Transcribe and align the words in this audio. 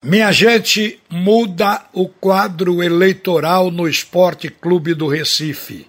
Minha 0.00 0.30
gente, 0.30 1.00
muda 1.10 1.84
o 1.92 2.08
quadro 2.08 2.84
eleitoral 2.84 3.68
no 3.68 3.88
Esporte 3.88 4.48
Clube 4.48 4.94
do 4.94 5.08
Recife. 5.08 5.88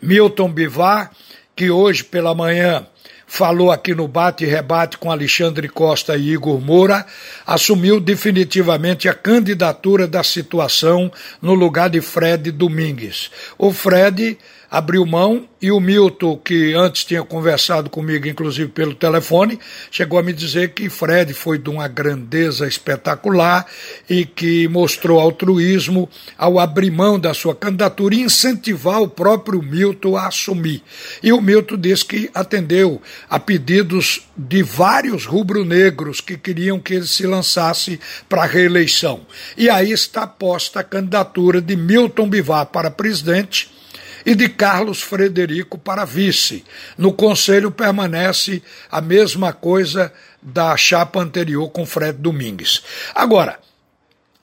Milton 0.00 0.50
Bivar, 0.50 1.10
que 1.54 1.70
hoje 1.70 2.02
pela 2.02 2.34
manhã 2.34 2.86
falou 3.26 3.70
aqui 3.70 3.94
no 3.94 4.08
bate 4.08 4.44
e 4.44 4.46
rebate 4.46 4.96
com 4.96 5.10
Alexandre 5.10 5.68
Costa 5.68 6.16
e 6.16 6.30
Igor 6.30 6.58
Moura, 6.62 7.04
assumiu 7.46 8.00
definitivamente 8.00 9.06
a 9.06 9.12
candidatura 9.12 10.08
da 10.08 10.22
situação 10.22 11.12
no 11.42 11.52
lugar 11.52 11.90
de 11.90 12.00
Fred 12.00 12.50
Domingues. 12.52 13.30
O 13.58 13.70
Fred 13.70 14.38
abriu 14.72 15.04
mão 15.04 15.46
e 15.60 15.70
o 15.70 15.78
Milton, 15.78 16.38
que 16.38 16.72
antes 16.72 17.04
tinha 17.04 17.22
conversado 17.22 17.90
comigo, 17.90 18.26
inclusive 18.26 18.70
pelo 18.70 18.94
telefone, 18.94 19.60
chegou 19.90 20.18
a 20.18 20.22
me 20.22 20.32
dizer 20.32 20.70
que 20.70 20.88
Fred 20.88 21.34
foi 21.34 21.58
de 21.58 21.68
uma 21.68 21.86
grandeza 21.86 22.66
espetacular 22.66 23.66
e 24.08 24.24
que 24.24 24.66
mostrou 24.68 25.20
altruísmo 25.20 26.08
ao 26.38 26.58
abrir 26.58 26.90
mão 26.90 27.20
da 27.20 27.34
sua 27.34 27.54
candidatura 27.54 28.14
e 28.14 28.22
incentivar 28.22 29.02
o 29.02 29.08
próprio 29.08 29.62
Milton 29.62 30.16
a 30.16 30.28
assumir. 30.28 30.82
E 31.22 31.34
o 31.34 31.40
Milton 31.42 31.76
disse 31.76 32.06
que 32.06 32.30
atendeu 32.32 33.00
a 33.28 33.38
pedidos 33.38 34.26
de 34.34 34.62
vários 34.62 35.26
rubro-negros 35.26 36.22
que 36.22 36.38
queriam 36.38 36.80
que 36.80 36.94
ele 36.94 37.06
se 37.06 37.26
lançasse 37.26 38.00
para 38.26 38.44
a 38.44 38.46
reeleição. 38.46 39.20
E 39.54 39.68
aí 39.68 39.92
está 39.92 40.26
posta 40.26 40.80
a 40.80 40.84
candidatura 40.84 41.60
de 41.60 41.76
Milton 41.76 42.26
Bivar 42.26 42.64
para 42.64 42.90
presidente 42.90 43.81
e 44.24 44.34
de 44.34 44.48
Carlos 44.48 45.02
Frederico 45.02 45.78
para 45.78 46.04
vice. 46.04 46.64
No 46.96 47.12
conselho 47.12 47.70
permanece 47.70 48.62
a 48.90 49.00
mesma 49.00 49.52
coisa 49.52 50.12
da 50.40 50.76
chapa 50.76 51.20
anterior 51.20 51.70
com 51.70 51.86
Fred 51.86 52.18
Domingues. 52.18 52.82
Agora, 53.14 53.58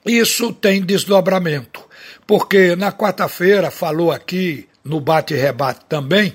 isso 0.04 0.52
tem 0.52 0.82
desdobramento, 0.82 1.82
porque 2.26 2.74
na 2.74 2.90
quarta-feira 2.92 3.70
falou 3.70 4.10
aqui 4.10 4.66
no 4.84 5.00
bate-rebate 5.00 5.80
também 5.88 6.34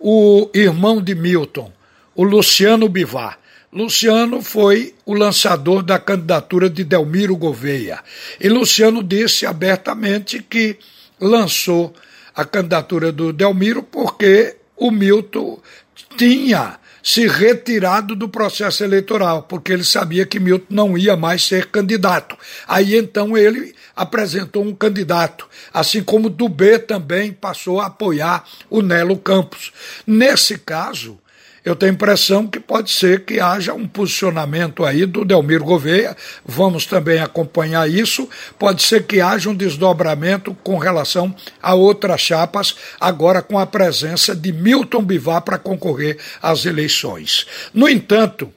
o 0.00 0.48
irmão 0.54 1.00
de 1.00 1.14
Milton, 1.14 1.72
o 2.14 2.22
Luciano 2.24 2.88
Bivar. 2.88 3.38
Luciano 3.72 4.40
foi 4.40 4.94
o 5.04 5.12
lançador 5.12 5.82
da 5.82 5.98
candidatura 5.98 6.70
de 6.70 6.82
Delmiro 6.84 7.36
Gouveia. 7.36 8.00
E 8.40 8.48
Luciano 8.48 9.02
disse 9.02 9.44
abertamente 9.44 10.42
que 10.42 10.78
lançou 11.20 11.94
a 12.38 12.44
candidatura 12.44 13.10
do 13.10 13.32
Delmiro 13.32 13.82
porque 13.82 14.54
o 14.76 14.92
Milton 14.92 15.60
tinha 16.16 16.78
se 17.02 17.26
retirado 17.26 18.14
do 18.14 18.28
processo 18.28 18.84
eleitoral, 18.84 19.42
porque 19.42 19.72
ele 19.72 19.82
sabia 19.82 20.24
que 20.24 20.38
Milton 20.38 20.66
não 20.70 20.96
ia 20.96 21.16
mais 21.16 21.42
ser 21.42 21.66
candidato. 21.66 22.36
Aí 22.68 22.96
então 22.96 23.36
ele 23.36 23.74
apresentou 23.96 24.62
um 24.64 24.72
candidato, 24.72 25.48
assim 25.74 26.00
como 26.00 26.30
Dubê 26.30 26.78
também 26.78 27.32
passou 27.32 27.80
a 27.80 27.86
apoiar 27.86 28.44
o 28.70 28.82
Nelo 28.82 29.18
Campos. 29.18 29.72
Nesse 30.06 30.58
caso, 30.58 31.18
eu 31.68 31.76
tenho 31.76 31.92
a 31.92 31.94
impressão 31.94 32.46
que 32.46 32.58
pode 32.58 32.90
ser 32.90 33.26
que 33.26 33.38
haja 33.38 33.74
um 33.74 33.86
posicionamento 33.86 34.86
aí 34.86 35.04
do 35.04 35.22
Delmiro 35.22 35.64
Gouveia, 35.64 36.16
vamos 36.42 36.86
também 36.86 37.20
acompanhar 37.20 37.88
isso. 37.90 38.26
Pode 38.58 38.82
ser 38.82 39.06
que 39.06 39.20
haja 39.20 39.50
um 39.50 39.54
desdobramento 39.54 40.54
com 40.64 40.78
relação 40.78 41.34
a 41.62 41.74
outras 41.74 42.22
chapas, 42.22 42.74
agora 42.98 43.42
com 43.42 43.58
a 43.58 43.66
presença 43.66 44.34
de 44.34 44.50
Milton 44.50 45.04
Bivar 45.04 45.42
para 45.42 45.58
concorrer 45.58 46.18
às 46.40 46.64
eleições. 46.64 47.46
No 47.74 47.86
entanto, 47.86 48.50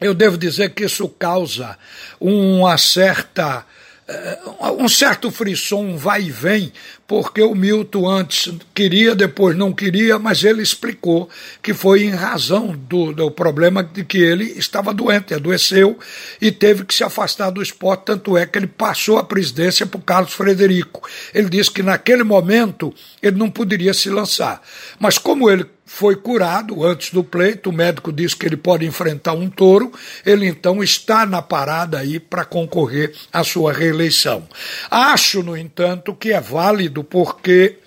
eu 0.00 0.12
devo 0.12 0.36
dizer 0.36 0.70
que 0.70 0.84
isso 0.84 1.08
causa 1.08 1.78
uma 2.20 2.76
certa 2.76 3.64
eh, 4.08 4.38
um 4.78 4.88
certo 4.88 5.32
frisson, 5.32 5.80
um 5.80 5.96
vai 5.96 6.22
e 6.22 6.30
vem, 6.30 6.72
porque 7.06 7.40
o 7.42 7.54
Milton 7.54 8.08
antes 8.08 8.52
queria, 8.74 9.14
depois 9.14 9.56
não 9.56 9.72
queria, 9.72 10.18
mas 10.18 10.42
ele 10.42 10.62
explicou 10.62 11.28
que 11.62 11.72
foi 11.72 12.04
em 12.04 12.10
razão 12.10 12.76
do, 12.76 13.12
do 13.12 13.30
problema 13.30 13.82
de 13.82 14.04
que 14.04 14.18
ele 14.18 14.44
estava 14.58 14.92
doente, 14.92 15.32
adoeceu 15.32 15.98
e 16.40 16.50
teve 16.50 16.84
que 16.84 16.94
se 16.94 17.04
afastar 17.04 17.50
do 17.50 17.62
esporte, 17.62 18.06
tanto 18.06 18.36
é 18.36 18.44
que 18.44 18.58
ele 18.58 18.66
passou 18.66 19.18
a 19.18 19.24
presidência 19.24 19.86
para 19.86 19.98
o 19.98 20.02
Carlos 20.02 20.32
Frederico. 20.32 21.08
Ele 21.32 21.48
disse 21.48 21.70
que 21.70 21.82
naquele 21.82 22.24
momento 22.24 22.92
ele 23.22 23.36
não 23.36 23.50
poderia 23.50 23.94
se 23.94 24.10
lançar, 24.10 24.60
mas 24.98 25.18
como 25.18 25.48
ele 25.48 25.66
foi 25.86 26.16
curado 26.16 26.84
antes 26.84 27.12
do 27.12 27.22
pleito, 27.22 27.70
o 27.70 27.72
médico 27.72 28.12
disse 28.12 28.34
que 28.34 28.44
ele 28.44 28.56
pode 28.56 28.84
enfrentar 28.84 29.34
um 29.34 29.48
touro, 29.48 29.92
ele 30.26 30.44
então 30.46 30.82
está 30.82 31.24
na 31.24 31.40
parada 31.40 32.00
aí 32.00 32.18
para 32.18 32.44
concorrer 32.44 33.14
à 33.32 33.44
sua 33.44 33.72
reeleição. 33.72 34.48
Acho, 34.90 35.44
no 35.44 35.56
entanto, 35.56 36.12
que 36.12 36.32
é 36.32 36.40
válido 36.40 36.95
porque 37.04 37.78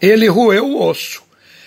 ele 0.00 0.28
roeu 0.28 0.66
o 0.66 0.82
osso. 0.82 1.25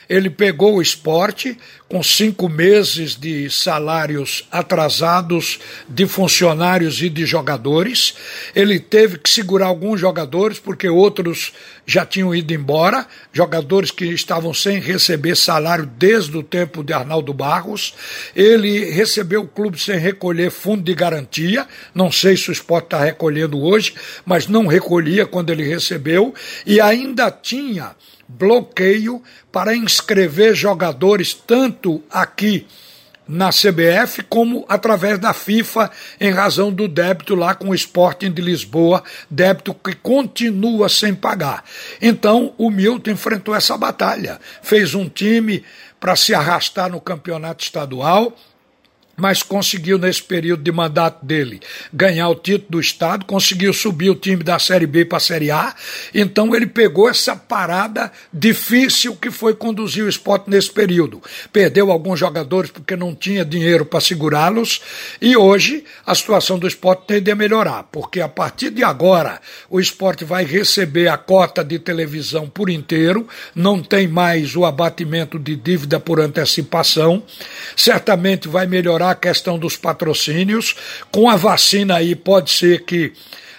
Ele 0.09 0.29
pegou 0.29 0.77
o 0.77 0.81
esporte 0.81 1.55
com 1.87 2.01
cinco 2.01 2.49
meses 2.49 3.15
de 3.15 3.49
salários 3.49 4.47
atrasados 4.51 5.59
de 5.87 6.07
funcionários 6.07 7.01
e 7.01 7.09
de 7.09 7.25
jogadores. 7.27 8.15
Ele 8.55 8.79
teve 8.79 9.19
que 9.19 9.29
segurar 9.29 9.67
alguns 9.67 9.99
jogadores, 9.99 10.57
porque 10.57 10.89
outros 10.89 11.51
já 11.85 12.05
tinham 12.05 12.33
ido 12.33 12.53
embora, 12.53 13.07
jogadores 13.31 13.91
que 13.91 14.05
estavam 14.05 14.53
sem 14.53 14.79
receber 14.79 15.35
salário 15.35 15.85
desde 15.85 16.35
o 16.37 16.43
tempo 16.43 16.83
de 16.83 16.91
Arnaldo 16.91 17.33
Barros. 17.33 17.93
Ele 18.35 18.85
recebeu 18.85 19.41
o 19.41 19.47
clube 19.47 19.79
sem 19.79 19.99
recolher 19.99 20.49
fundo 20.49 20.83
de 20.83 20.93
garantia. 20.95 21.67
Não 21.93 22.11
sei 22.11 22.35
se 22.35 22.49
o 22.49 22.51
esporte 22.51 22.85
está 22.85 23.03
recolhendo 23.03 23.61
hoje, 23.61 23.93
mas 24.25 24.47
não 24.47 24.65
recolhia 24.65 25.25
quando 25.25 25.51
ele 25.51 25.63
recebeu. 25.63 26.33
E 26.65 26.81
ainda 26.81 27.29
tinha 27.31 27.95
bloqueio 28.29 29.21
para 29.51 29.75
inscrever 29.75 30.53
jogadores 30.53 31.33
tanto 31.33 32.03
aqui 32.11 32.67
na 33.27 33.49
CBF 33.49 34.23
como 34.23 34.65
através 34.67 35.19
da 35.19 35.33
FIFA 35.33 35.91
em 36.19 36.31
razão 36.31 36.71
do 36.71 36.87
débito 36.87 37.35
lá 37.35 37.53
com 37.53 37.69
o 37.69 37.75
Sporting 37.75 38.31
de 38.31 38.41
Lisboa, 38.41 39.03
débito 39.29 39.73
que 39.73 39.93
continua 39.93 40.89
sem 40.89 41.13
pagar. 41.13 41.63
Então 42.01 42.53
o 42.57 42.71
Milton 42.71 43.11
enfrentou 43.11 43.55
essa 43.55 43.77
batalha, 43.77 44.39
fez 44.63 44.95
um 44.95 45.07
time 45.07 45.63
para 45.99 46.15
se 46.15 46.33
arrastar 46.33 46.89
no 46.89 47.01
campeonato 47.01 47.63
estadual, 47.63 48.35
mas 49.19 49.43
conseguiu, 49.43 49.97
nesse 49.97 50.23
período 50.23 50.63
de 50.63 50.71
mandato 50.71 51.25
dele, 51.25 51.59
ganhar 51.93 52.29
o 52.29 52.35
título 52.35 52.71
do 52.71 52.79
Estado, 52.79 53.25
conseguiu 53.25 53.73
subir 53.73 54.09
o 54.09 54.15
time 54.15 54.43
da 54.43 54.57
Série 54.57 54.87
B 54.87 55.05
para 55.05 55.17
a 55.17 55.21
Série 55.21 55.51
A. 55.51 55.75
Então 56.13 56.55
ele 56.55 56.67
pegou 56.67 57.09
essa 57.09 57.35
parada 57.35 58.11
difícil 58.33 59.15
que 59.15 59.29
foi 59.29 59.53
conduzir 59.53 60.03
o 60.03 60.09
esporte 60.09 60.49
nesse 60.49 60.71
período. 60.71 61.21
Perdeu 61.51 61.91
alguns 61.91 62.19
jogadores 62.19 62.71
porque 62.71 62.95
não 62.95 63.13
tinha 63.13 63.43
dinheiro 63.43 63.85
para 63.85 63.99
segurá-los, 63.99 64.81
e 65.21 65.35
hoje 65.35 65.83
a 66.05 66.15
situação 66.15 66.57
do 66.57 66.67
esporte 66.67 67.03
tende 67.07 67.31
a 67.31 67.35
melhorar, 67.35 67.83
porque 67.91 68.21
a 68.21 68.29
partir 68.29 68.69
de 68.69 68.83
agora 68.83 69.41
o 69.69 69.79
esporte 69.79 70.23
vai 70.23 70.45
receber 70.45 71.07
a 71.07 71.17
cota 71.17 71.63
de 71.63 71.79
televisão 71.79 72.49
por 72.49 72.69
inteiro, 72.69 73.27
não 73.53 73.81
tem 73.81 74.07
mais 74.07 74.55
o 74.55 74.65
abatimento 74.65 75.37
de 75.37 75.55
dívida 75.55 75.99
por 75.99 76.19
antecipação, 76.19 77.23
certamente 77.75 78.47
vai 78.47 78.65
melhorar 78.65 79.08
a 79.11 79.15
questão 79.15 79.57
dos 79.57 79.75
patrocínios. 79.75 80.75
Com 81.11 81.29
a 81.29 81.35
vacina 81.35 81.95
aí, 81.95 82.15
pode 82.15 82.51
ser 82.51 82.83
que 82.83 83.13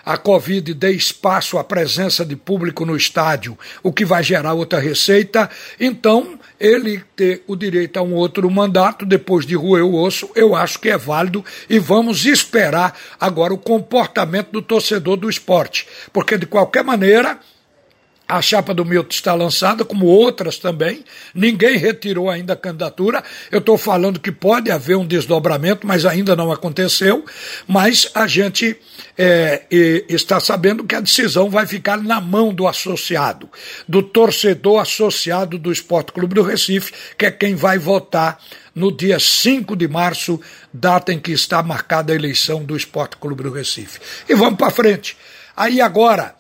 a 0.05 0.17
Covid 0.17 0.75
dê 0.75 0.93
espaço 0.93 1.59
à 1.59 1.65
presença 1.65 2.25
de 2.25 2.35
público 2.35 2.85
no 2.85 2.97
estádio, 2.97 3.59
o 3.83 3.93
que 3.93 4.05
vai 4.05 4.23
gerar 4.23 4.55
outra 4.55 4.81
receita. 4.81 5.49
Então, 5.79 6.39
ele 6.59 7.03
ter 7.15 7.43
o 7.47 7.55
direito 7.55 7.99
a 7.99 8.03
um 8.03 8.15
outro 8.15 8.51
mandato 8.51 9.07
depois 9.07 9.47
de 9.47 9.55
roer 9.55 9.85
o 9.85 9.95
osso, 9.95 10.31
eu 10.35 10.55
acho 10.55 10.79
que 10.79 10.89
é 10.89 10.99
válido 10.99 11.45
e 11.69 11.79
vamos 11.79 12.25
esperar 12.27 12.99
agora 13.19 13.55
o 13.55 13.59
comportamento 13.59 14.51
do 14.51 14.63
torcedor 14.63 15.17
do 15.17 15.31
esporte, 15.31 15.87
porque 16.13 16.37
de 16.37 16.47
qualquer 16.47 16.85
maneira 16.85 17.39
a 18.31 18.41
chapa 18.41 18.73
do 18.73 18.85
Milton 18.85 19.11
está 19.11 19.35
lançada, 19.35 19.85
como 19.85 20.07
outras 20.07 20.57
também. 20.57 21.05
Ninguém 21.35 21.77
retirou 21.77 22.31
ainda 22.31 22.53
a 22.53 22.57
candidatura. 22.57 23.25
Eu 23.51 23.59
estou 23.59 23.77
falando 23.77 24.21
que 24.21 24.31
pode 24.31 24.71
haver 24.71 24.97
um 24.97 25.07
desdobramento, 25.07 25.87
mas 25.87 26.07
ainda 26.07 26.37
não 26.37 26.53
aconteceu. 26.53 27.25
Mas 27.67 28.09
a 28.15 28.29
gente 28.29 28.77
é, 29.19 29.65
está 30.09 30.39
sabendo 30.39 30.85
que 30.85 30.95
a 30.95 31.01
decisão 31.01 31.51
vai 31.51 31.67
ficar 31.67 32.01
na 32.01 32.21
mão 32.21 32.55
do 32.55 32.69
associado, 32.69 33.49
do 33.89 34.03
torcedor 34.03 34.81
associado 34.81 35.59
do 35.59 35.73
Esporte 35.73 36.13
Clube 36.13 36.35
do 36.35 36.43
Recife, 36.43 36.93
que 37.19 37.27
é 37.27 37.31
quem 37.31 37.57
vai 37.57 37.79
votar 37.79 38.39
no 38.75 38.97
dia 38.97 39.19
5 39.19 39.75
de 39.75 39.89
março, 39.89 40.41
data 40.73 41.13
em 41.13 41.19
que 41.19 41.33
está 41.33 41.63
marcada 41.63 42.13
a 42.13 42.17
eleição 42.17 42.65
do 42.65 42.77
Esporte 42.77 43.17
Clube 43.17 43.43
do 43.43 43.51
Recife. 43.51 43.99
E 44.29 44.35
vamos 44.35 44.57
para 44.57 44.71
frente. 44.71 45.17
Aí 45.57 45.81
agora 45.81 46.40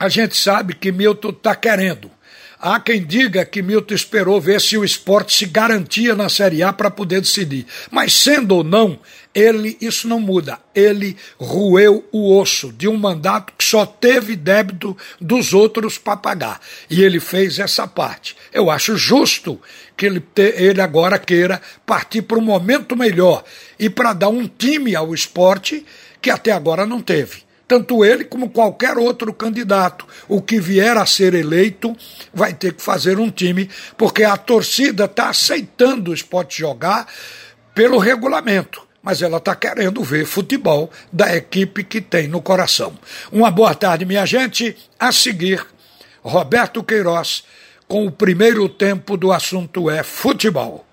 a 0.00 0.08
gente 0.08 0.34
sabe 0.34 0.74
que 0.74 0.90
Milton 0.90 1.28
está 1.28 1.54
querendo. 1.54 2.10
Há 2.58 2.80
quem 2.80 3.04
diga 3.04 3.44
que 3.44 3.60
Milton 3.60 3.94
esperou 3.94 4.40
ver 4.40 4.58
se 4.58 4.76
o 4.78 4.84
esporte 4.84 5.34
se 5.34 5.44
garantia 5.44 6.14
na 6.14 6.30
Série 6.30 6.62
A 6.62 6.72
para 6.72 6.90
poder 6.90 7.20
decidir. 7.20 7.66
Mas 7.90 8.14
sendo 8.14 8.56
ou 8.56 8.64
não, 8.64 8.98
ele, 9.34 9.76
isso 9.78 10.08
não 10.08 10.18
muda. 10.18 10.58
Ele 10.74 11.18
roeu 11.38 12.02
o 12.10 12.34
osso 12.34 12.72
de 12.72 12.88
um 12.88 12.96
mandato 12.96 13.52
que 13.56 13.64
só 13.64 13.84
teve 13.84 14.36
débito 14.36 14.96
dos 15.20 15.52
outros 15.52 15.98
para 15.98 16.16
pagar. 16.16 16.60
E 16.88 17.02
ele 17.02 17.20
fez 17.20 17.58
essa 17.58 17.86
parte. 17.86 18.34
Eu 18.54 18.70
acho 18.70 18.96
justo 18.96 19.60
que 19.98 20.06
ele, 20.06 20.20
te, 20.20 20.54
ele 20.56 20.80
agora 20.80 21.18
queira 21.18 21.60
partir 21.84 22.22
para 22.22 22.38
um 22.38 22.42
momento 22.42 22.96
melhor 22.96 23.44
e 23.78 23.90
para 23.90 24.14
dar 24.14 24.28
um 24.30 24.46
time 24.46 24.96
ao 24.96 25.14
esporte 25.14 25.84
que 26.22 26.30
até 26.30 26.52
agora 26.52 26.86
não 26.86 27.02
teve 27.02 27.49
tanto 27.70 28.04
ele 28.04 28.24
como 28.24 28.50
qualquer 28.50 28.98
outro 28.98 29.32
candidato. 29.32 30.04
O 30.26 30.42
que 30.42 30.58
vier 30.58 30.96
a 30.96 31.06
ser 31.06 31.34
eleito 31.34 31.96
vai 32.34 32.52
ter 32.52 32.74
que 32.74 32.82
fazer 32.82 33.20
um 33.20 33.30
time, 33.30 33.70
porque 33.96 34.24
a 34.24 34.36
torcida 34.36 35.04
está 35.04 35.28
aceitando 35.28 36.10
o 36.10 36.14
esporte 36.14 36.58
jogar 36.58 37.06
pelo 37.72 37.98
regulamento. 37.98 38.82
Mas 39.00 39.22
ela 39.22 39.36
está 39.36 39.54
querendo 39.54 40.02
ver 40.02 40.26
futebol 40.26 40.90
da 41.12 41.36
equipe 41.36 41.84
que 41.84 42.00
tem 42.00 42.26
no 42.26 42.42
coração. 42.42 42.98
Uma 43.30 43.52
boa 43.52 43.72
tarde, 43.72 44.04
minha 44.04 44.26
gente. 44.26 44.76
A 44.98 45.12
seguir, 45.12 45.64
Roberto 46.24 46.82
Queiroz, 46.82 47.44
com 47.86 48.04
o 48.04 48.10
primeiro 48.10 48.68
tempo 48.68 49.16
do 49.16 49.30
assunto 49.30 49.88
é 49.88 50.02
futebol. 50.02 50.89